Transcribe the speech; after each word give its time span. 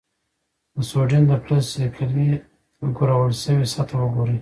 د 0.73 0.75
سوډیم 0.89 1.23
د 1.27 1.31
فلز 1.43 1.65
صیقلي 1.75 2.29
ګرول 2.97 3.31
شوې 3.43 3.65
سطحه 3.73 3.99
وګورئ. 4.03 4.37